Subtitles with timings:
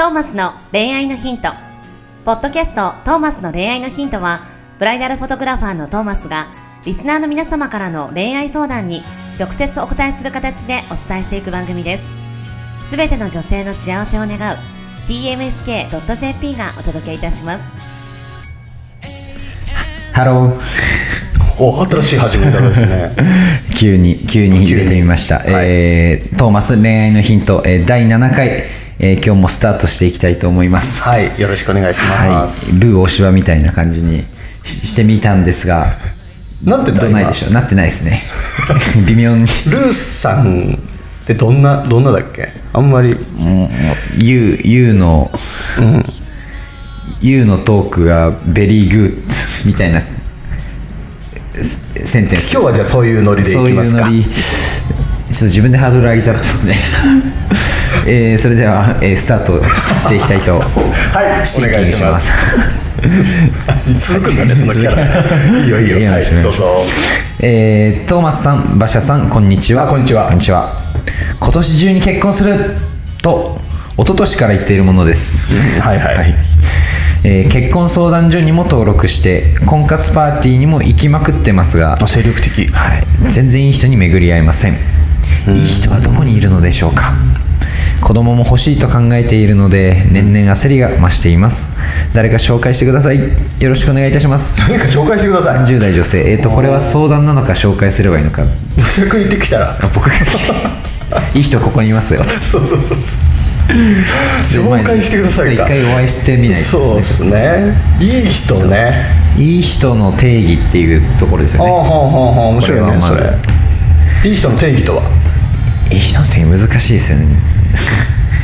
[0.00, 1.50] トーマスの恋愛のヒント。
[2.24, 4.46] ポッドキャストトーマスの恋愛のヒントは、
[4.78, 6.50] ブライダルフォトグラファーのトーマスが、
[6.86, 9.02] リスナーの皆様からの恋愛相談に
[9.38, 12.04] 直接お答えする形でお伝えしていく番組です。
[12.88, 14.56] すべての女性の幸せを願う
[15.06, 17.70] tmsk.jp がお届けいたします。
[20.14, 20.60] ハロー。
[21.58, 23.10] お新しい始め方ですね
[23.76, 25.40] 急に、急に入れてみました。
[25.40, 28.64] はいえートーマス恋愛のヒント、えー第7回、
[29.02, 31.02] えー今日もスタートしていきたいと思います。
[31.02, 32.80] はいよろしくお願いしはます、い。
[32.80, 34.24] ルー大柴みたいな感じに
[34.62, 35.96] ししてみたんですが、
[36.64, 37.52] なってないでしょう？
[37.52, 38.24] なってないですね。
[39.08, 39.40] 微妙に。
[39.40, 42.50] ルーさんってどんなどんなだっけ？
[42.74, 43.16] あんまり。
[43.38, 45.30] もう、 you、you の、
[47.22, 50.02] ユーのトークが very good みたいな
[51.62, 54.04] セセンテンス今日はじゃあそういうノリでいきますか。
[54.04, 54.34] そういうノリ
[55.30, 56.74] ちょっと自分でハードル上げちゃったですね、
[58.06, 60.64] えーそれでは、えースタートしていきたいと は
[61.42, 62.32] いシンキングします。
[64.12, 65.58] 続くんだねそのキャラ。
[65.58, 66.10] いいよいいよ。
[66.10, 66.84] はいいいどうぞ。
[67.38, 69.84] えートーマスさん馬車さんこんにちは。
[69.84, 70.26] あこんにちは。
[70.26, 70.72] こんにちは。
[71.38, 72.54] 今年中に結婚する。
[73.22, 73.60] と
[73.96, 76.34] 一昨年から言っているものです、はいはい、
[77.22, 82.66] えー結婚相談所にも登録して婚活パーティーにも行きまくってますがあ精力的。
[82.72, 84.99] はい、全然いい人に巡り合いません
[85.54, 87.14] いい人はどこにいるのでしょうか？
[88.02, 91.76] 子供も欲しいと考えているので年々焦りが増しています。
[92.14, 93.18] 誰か紹介してください。
[93.20, 94.60] よろしくお願いいたします。
[94.60, 95.58] 何か紹介してください。
[95.64, 96.30] 30代女性。
[96.30, 98.44] えっ、とこれは相談なのか紹介すればいいのか。
[98.88, 99.78] せっかく行ってきたら。
[99.80, 100.12] あ僕が。
[101.34, 102.22] いい人ここにいますよ。
[102.24, 102.98] そうそうそうそう。
[104.62, 107.74] 紹介してください一回お会いしてみないとそうですね。
[108.00, 109.06] いい人ね。
[109.36, 111.70] いい人の定義っていうところですよね。
[111.70, 113.22] ああはあはあはあ面白いそれ
[114.24, 115.02] いい人の定義とは？
[115.90, 117.26] いい人の定義難しいですよね。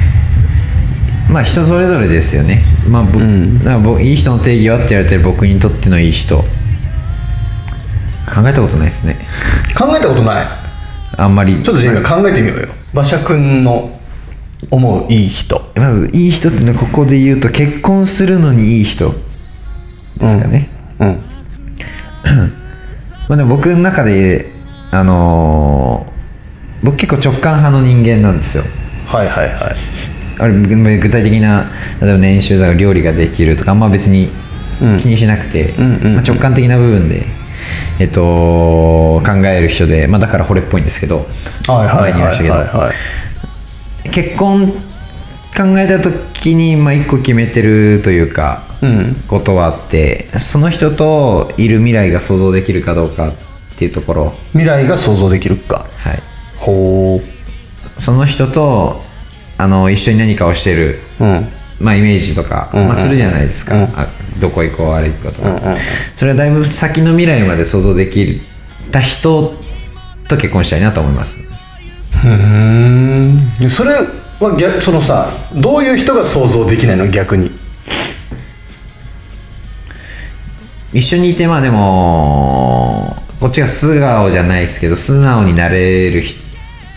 [1.28, 2.64] まあ人それぞれですよね。
[2.88, 6.38] まあ、ぼだから僕いい人の定義はって言われてる僕にとってのいい人。
[6.38, 6.44] 考
[8.46, 9.18] えたことないですね。
[9.76, 10.46] 考えたことない？
[11.18, 11.60] あんまり。
[11.62, 12.68] ちょっとじゃあ今考えてみようよ。
[12.94, 14.00] 馬車くんの
[14.70, 15.70] 思ういい人。
[15.76, 19.14] まずいい人っていうのはここで言うと結婚するのにいい人
[20.18, 21.08] ですかね、うん。
[23.28, 24.55] まあでも僕の中で
[24.98, 26.16] あのー
[26.82, 28.62] 僕結構直感派の人間なんですよ。
[29.06, 29.74] はいはいはい。
[30.38, 31.70] あれぐ具体的な
[32.00, 34.28] 例えば年収だ料理ができるとかあんま別に
[35.00, 35.74] 気にしなくて、
[36.26, 37.24] 直感的な部分で、
[37.98, 41.26] えっと、考える人で、まあ、だから惚れっぽいんですけど
[41.66, 44.12] はいはいはい前に言いましたけど。
[44.12, 44.72] 結婚
[45.56, 49.16] 考えた時に、まあ、一個決めてるというか、うん。
[49.26, 53.45] ことはあってその人といる未来が想像できるかどうかって
[53.84, 55.86] いうところ、未来が想像できるか。
[55.98, 56.22] はい、
[56.56, 57.20] ほ
[57.98, 59.02] その人と
[59.58, 61.00] あの一緒に何かをしてる。
[61.20, 61.48] ううん。
[61.78, 62.88] まあ、イメージとか、うんうん。
[62.88, 63.82] まあ、するじゃないですか、うん。
[63.94, 65.76] あどこ行こうあれ行こうとか、うんうん
[66.16, 68.40] それはだいぶ先の未来まで想像でき
[68.90, 69.54] た人
[70.26, 71.38] と結婚したいなと思います。
[72.24, 73.56] うん。
[73.58, 77.50] でそれは逆そのさどういう人が想像できないの逆に？
[80.94, 86.40] 一緒にいてまあでもこっちが素顔じゃないですけど素直になれる人、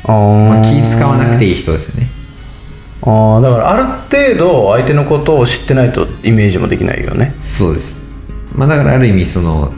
[0.06, 2.08] あまあ、気使わなくていい人ですよね。
[3.02, 3.86] ああだからある
[4.36, 7.34] 程度相手のことを知ってないとイメージもできないよね。
[7.40, 8.06] そうです。
[8.54, 9.74] まあだからある意味その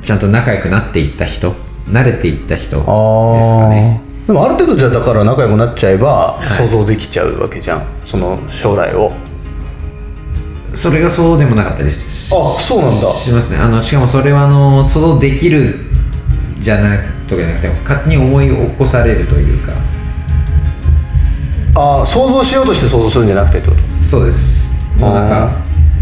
[0.00, 1.52] ちゃんと仲良くなっていった人
[1.88, 4.00] 慣れていった人ですかね。
[4.26, 9.12] でもある程度じゃあだから仲良くなっちゃえば想像できちゃうわけじゃん、その将来を。
[10.74, 13.10] それがそうでもなかったですあそうなんだ。
[13.10, 13.56] しますね。
[13.56, 15.87] あのしかもそれはあの想像できる
[16.60, 16.96] じゃな
[17.28, 19.72] とかじゃなくて勝手に思い起こされるというか。
[21.74, 23.82] ああ想像しようとして想像するんじゃなくてってこと？
[24.02, 24.70] そうです。
[24.98, 25.50] もうなんか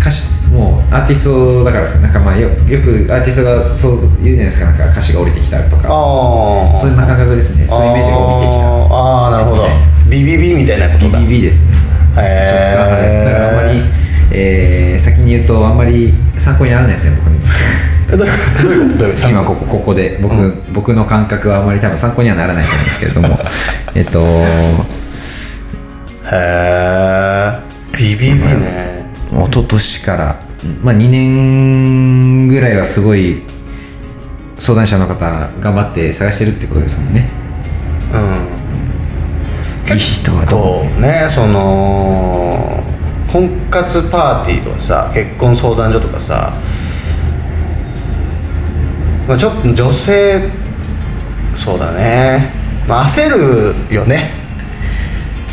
[0.01, 4.67] 歌詞もうアーティストだからなんかまあよよくアーティストがそう言うじゃないですか。
[4.67, 5.89] なんか歌詞が降りてきたとか。
[5.89, 7.67] ああそういう感覚ですね。
[7.69, 8.67] そういうイメージが降りてきた。
[8.67, 9.67] ああなるほど。
[10.09, 11.19] BBB みたいなことだ。
[11.19, 11.77] BBB ですね。
[12.17, 12.49] へー。
[12.49, 13.83] 直感派ですだからあんまり、
[14.33, 17.36] えー先に言うとあんまり参考にならないですね僕に
[19.29, 23.39] 今ここここで僕,、僕の感覚はあんまり多分参考にはならないと思うんですけれども。
[23.95, 24.21] えっと
[26.29, 27.53] へえ
[27.93, 29.07] BBB ね。
[29.33, 30.37] 一昨年から、
[30.83, 33.43] まあ、2年ぐらいはすごい
[34.59, 37.29] 相談者の方頑張って探してるってことですもんね。
[38.13, 39.95] うん。
[39.95, 42.83] いい人はどことねその
[43.31, 46.53] 婚活パーティーとかさ結婚相談所とかさ、
[49.27, 50.51] まあ、ちょっと女性
[51.55, 52.53] そうだね、
[52.87, 54.31] まあ、焦るよね。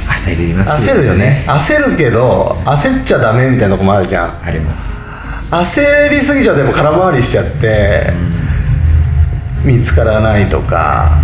[0.07, 1.43] 焦ります焦るよね。
[1.47, 4.43] 焦るけど焦っちゃダメみたいなとこもあるじゃん。
[4.43, 5.01] あります。
[5.49, 8.13] 焦りすぎちゃうとやっぱ空回りしちゃって、
[9.63, 11.19] 見つからないとか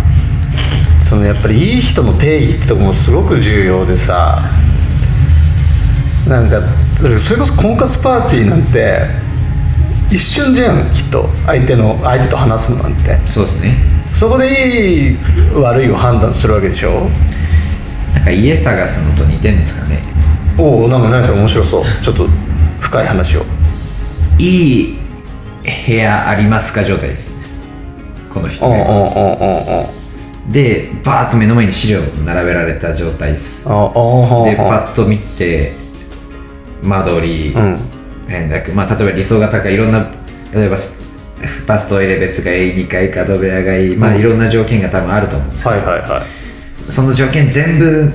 [1.00, 4.42] そのやっぱりいい人の定義ってとこもすごく重要でさ。
[6.28, 6.60] なんか
[6.96, 9.06] それこそ婚活パーティーなんて
[10.10, 11.28] 一瞬じゃんきっと。
[11.46, 13.16] 相手の相手と話すのなんて。
[13.26, 13.74] そうですね。
[14.12, 15.16] そこでいい
[15.54, 17.08] 悪いを判断するわけでしょ？
[18.14, 20.00] なんか家探すのと似てんですかね。
[20.58, 21.84] おおなんか何それ面白そう。
[22.02, 22.26] ちょっと
[22.80, 23.44] 深い話を。
[24.38, 24.98] いい
[25.86, 27.30] 部屋ありますか状態です。
[28.28, 33.68] この人がうんうんうんうでバーッと目の前に資料並べられた状態です。
[33.68, 35.72] あああでパッと見て
[36.82, 37.78] 間取り、うん
[38.74, 40.10] まあ、例えば理想が高いいろんな
[40.54, 41.00] 例えばス
[41.66, 46.22] バストイレ別がいい2階角部屋がいい、まあ、いろんな条件が多分あると思うんですよ、はいはいは
[46.88, 46.92] い。
[46.92, 48.12] その条件全部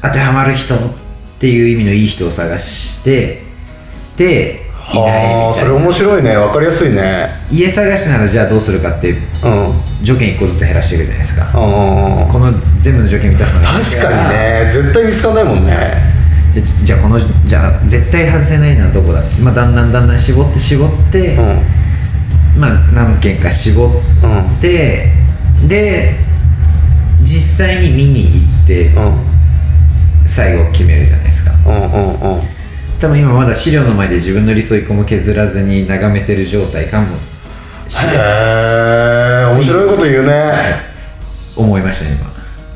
[0.00, 0.78] 当てはまる人っ
[1.38, 3.42] ていう意味のいい人を探して
[4.16, 4.62] で
[4.94, 5.74] いないみたいな。
[5.74, 6.36] 面白いね。
[6.36, 7.30] 分かりやすいね。
[7.50, 9.80] 家探しならじゃあどうするかってうんうん。
[10.02, 11.58] 条件1個ずつ減らしていくじゃないですか。
[11.58, 14.70] うんうんこの全部の条件満たすのが確かにね。
[14.70, 16.21] 絶対見つかんないもんね
[16.52, 22.60] じゃじゃあこのじゃあ絶対外せないのはどこだまあ、だんだんだんだん絞って絞って、うん。
[22.60, 25.12] まあ何件か絞って、
[25.66, 26.14] で
[27.22, 29.32] 実際に見に行ってうん。
[30.24, 31.52] 最後決めるじゃないですか。
[31.66, 32.40] うんうんうん。
[33.00, 37.16] 多分今まだ資料の前で自分の理想一個も削らずに眺めてる状態かも
[37.88, 38.16] しれない。
[38.16, 40.92] へえ面白いこと言うね。
[41.56, 42.31] 思いましたね今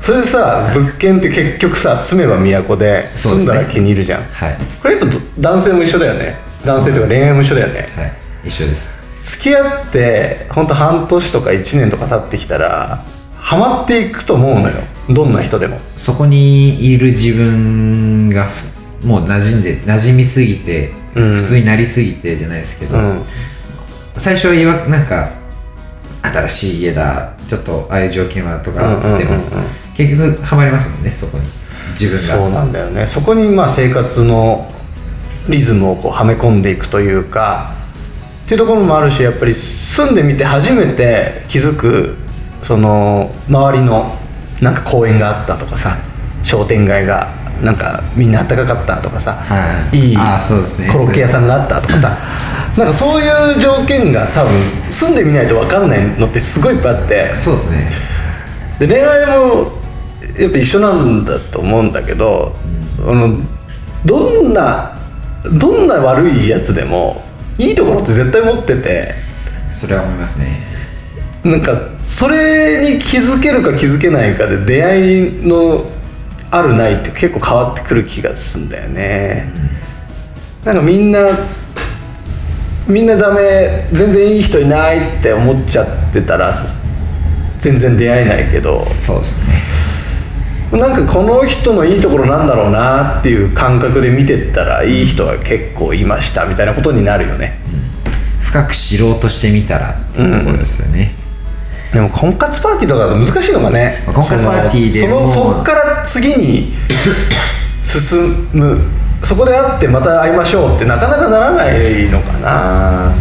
[0.07, 4.23] それでさ物件って結局さ住めば都で住んだら気に入るじゃん。
[4.23, 4.57] はい。
[4.81, 6.37] これやっぱど男性も一緒だよね。
[6.63, 7.85] 男性とか恋愛も一緒だよね。
[7.93, 8.13] はい。
[8.45, 8.89] 一緒です。
[9.21, 13.03] 付き合って本当半年とか1年とか経ってきたら
[13.35, 14.75] ハマっていくと思うのよ。
[15.09, 15.77] どんな人でも。
[15.97, 21.35] そこにいる自分がふもう馴染んで馴染みすぎて、うん。
[21.39, 23.25] 普通になりすぎてじゃないですけど、うん。
[24.15, 25.31] 最初はなんか
[26.21, 31.43] 新しい家だちょっとああいう条件はとかあっても、うんうんうんうん結局ハマりますもんねそこに。
[31.99, 32.43] 自分が。
[32.43, 33.07] そうなんだよね。
[33.07, 34.71] そこにまあ生活の
[35.49, 37.73] リズムをこうはめ込んでいくというか
[38.45, 42.15] っていうところもあるしやっぱり住んでみて初めて気づく
[42.63, 44.15] その周りの
[44.61, 45.97] なんか公園があったとかさ
[46.43, 50.13] 商店街がなんかみんな暖かかったとかさ、はい。
[50.13, 50.89] いあーそうですね。
[50.91, 52.17] コロッケ屋さんがあったとかさ
[52.77, 54.51] なんかそういう条件が多分
[54.91, 57.33] 住んでみないと分かんないのってすごいいっぱいあって。
[57.33, 57.89] そうですね。
[58.79, 59.71] で恋愛も
[60.37, 62.53] やっぱ一緒なんだと思うんだけど、
[62.99, 63.39] あの
[64.05, 64.97] どんな
[65.59, 67.23] どんな悪いやつでも
[67.57, 69.13] いいところって絶対持ってて
[69.71, 70.61] それは思いますね。
[71.43, 75.85] なんかそれに気づけるか気づけないかで出会いの
[76.51, 79.51] あるないって結構変わってくる気がするんだよね、
[80.63, 81.19] なんかみんな
[82.87, 86.53] みんなダメ全然いい人いないって思っちゃってたら
[87.59, 88.81] 全然出会えないけど。
[88.83, 89.55] そうですね
[90.71, 97.59] なんかこの人のいいところなんだろうなっていう感覚で見てったらいい人が結構いましたみたいなことになるよね。
[98.41, 101.13] 深く知ろうとしてみたらっていうところですよね、
[101.93, 104.03] でも婚活パーティーとかだと難しいのがね。
[104.05, 105.27] 婚活パーティーでそのも。
[105.27, 106.73] そのそっから次に
[107.81, 108.79] 進む。
[109.23, 113.11] そこで会ってまた会いましょうってなかなかならないのかな。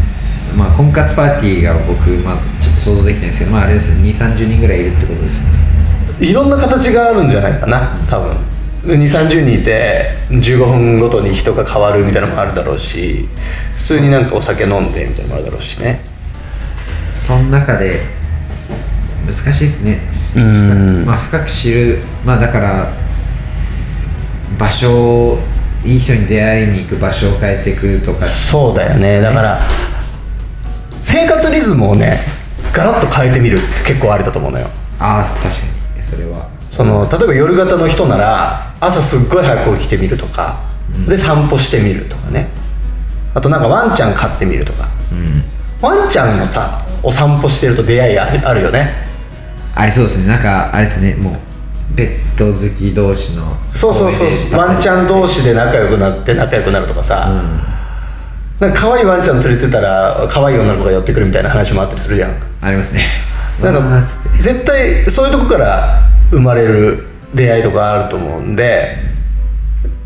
[0.56, 5.65] まあ婚活パーティーが僕、まあ、ちょっと想像できないんですけどまああれですよ2 3 0人ぐらいいるってことですよね
[6.20, 8.37] いろんな形があるんじゃないかな多分。
[8.87, 13.26] 2 3 0人いて15分ごとに人が変わるみたいなのもあるだろうし
[13.73, 16.00] 普通になんかお酒飲んでみたいなのもあるだろうしね。
[17.12, 18.00] その中で
[19.26, 19.68] 難しいで
[20.12, 20.42] すね。
[20.42, 20.46] う
[21.02, 21.04] ん。
[21.04, 21.99] まあ深く知る。
[22.25, 22.87] まあだから
[24.56, 25.38] 場所を
[25.85, 28.25] いい人に出会いに行く場所を変えていくとか。
[28.25, 29.20] そうだよね。
[29.20, 29.61] だから
[31.02, 32.20] 生活リズムをね
[32.73, 34.68] ガラッと変えてみるって結構ありだと思うのよ。
[35.00, 35.75] ああ確かに
[36.08, 36.48] それは。
[36.70, 40.60] その例えば夜型の人なら朝すっごい早く起きてみるとか、
[41.08, 42.48] で散歩してみるとかね。
[43.34, 44.88] あとなんかワンちゃん飼ってみるとか。
[45.10, 45.42] うん。
[45.80, 49.04] ワンちゃんのさお散歩してると出会いあるあるよね。
[49.75, 50.28] ありそうですね。
[50.28, 51.14] なんかあれですね。
[51.14, 54.60] もうペット好き同士のそうそうそう。
[54.60, 57.28] ワンちゃん同士で仲良くなって仲良くなるとかさ、
[58.58, 62.34] なんか可愛いワンちゃん連れてたら可愛い女の子が寄ってくるみたいな話もあったりするじゃん。
[62.62, 63.02] ありますね
[63.62, 64.06] なんか
[64.38, 68.96] 絶対そういうとこから生まれる出会いとかあると思うんで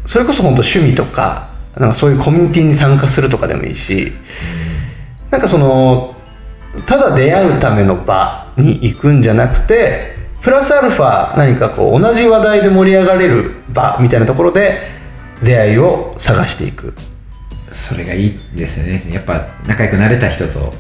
[0.07, 4.13] それこそ本当趣味とかなんかそういうコミュニティに参加するとかでもいいし
[5.31, 6.17] なんかその
[6.87, 14.81] ただ出会うための場に行くんじゃなくてプラスアルファ何かこう同じ話題で盛り上がれる場みたいなところで
[15.43, 16.95] 出会いを探していく。
[17.73, 19.03] それがいいですよね。
[19.13, 20.73] やっぱ仲良くなれた人と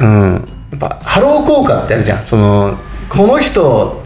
[0.00, 0.44] うん。
[0.44, 2.26] やっぱハロー効果ってあるじゃん。
[2.26, 2.76] その
[3.08, 4.02] この人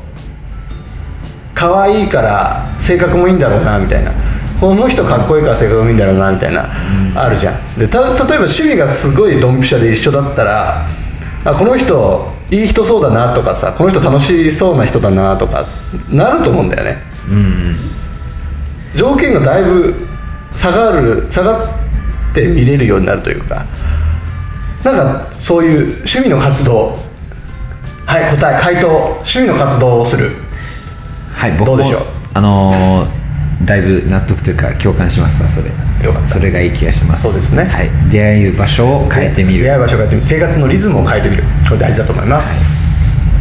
[1.55, 4.13] 可愛いから性格もいいんだろうなみたいな。
[4.61, 6.69] この人かっこいいから性格もいいんだろうなみたいな、
[7.17, 7.79] あるじゃん。
[7.79, 10.87] でた例えば趣味がすごいドンピシャで一緒だったら
[11.45, 15.67] あこの人いい人そうだなとかさこの人楽しそうな人だなとか
[16.09, 16.99] なると思うんだよね。
[18.95, 19.97] 条件がだいぶ
[20.55, 21.69] 下がる下がっ
[22.33, 23.67] て見れるようになるというか
[24.85, 26.99] なんかそういう趣味の活動。
[28.05, 28.89] はい答え回答。
[28.89, 30.31] 趣味の活動をする。
[31.33, 32.03] はい僕もどうでしょう？
[32.35, 33.23] あのー
[33.65, 35.71] だいぶ納得というか共感しますわそれ。
[36.05, 36.27] よかった。
[36.29, 37.23] それがいい気がします。
[37.25, 37.65] そうですね。
[37.65, 39.63] はい、出会う場所を変えてみる。
[39.63, 40.27] 出会い場所を変えてみる。
[40.27, 41.45] 生活のリズムを変えてみる。
[41.69, 42.67] これ大事だと思います。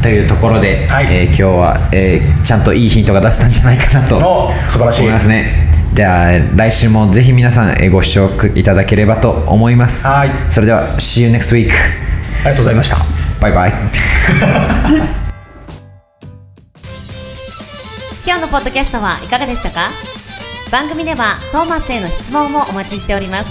[0.03, 1.05] というところで、はい。
[1.10, 5.01] えー今日は、えーちゃんといいヒントが出せたんじゃないかなとお素晴らしい。
[5.01, 10.07] 思いますねでは来週もぜひ皆さんえーご視聴いただければと思います。
[10.07, 10.29] はい。
[10.50, 11.69] それでは See you next week
[12.45, 12.95] ありがとうございました。
[13.41, 13.74] バイバイ
[18.25, 19.89] 今日のポッドキャストはいかがでしたか？
[20.71, 23.50] 番組ではトーマスへの質問もお待ちしております。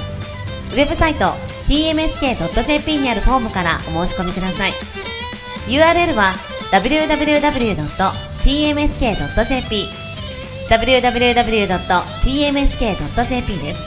[0.72, 1.34] ウェブサイト
[1.68, 4.72] tmsk.jp にあるフォームからお申し込みください。
[5.66, 6.32] URL は
[6.72, 7.80] www.tmsk.jp
[10.70, 11.08] www.tmsk.jp
[13.58, 13.80] です。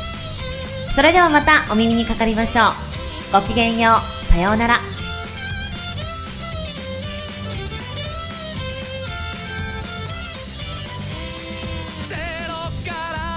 [0.94, 2.66] それではまたお耳にかかりましょう。
[3.32, 4.02] ごきげんよう。
[4.26, 4.76] さようなら。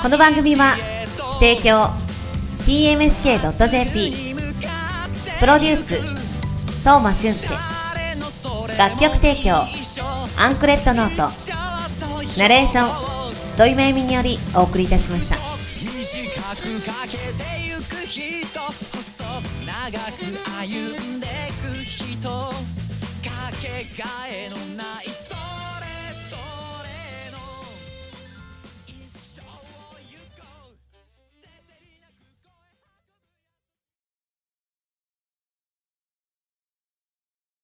[0.02, 0.76] この番組は
[1.40, 1.90] 提供
[2.66, 4.34] tmsk.jp
[5.40, 5.96] プロデュース
[6.80, 7.54] 東間俊介
[8.78, 9.64] 楽曲提供
[10.38, 11.22] アンクレットノート
[12.38, 13.05] ナレーション
[13.56, 15.36] 土井真由美によりお送りいたしました。
[15.36, 19.24] 短くかけてゆく人細
[19.64, 20.18] 長く
[20.60, 21.26] 歩んで
[21.62, 22.52] く人か
[23.62, 25.06] けがえのない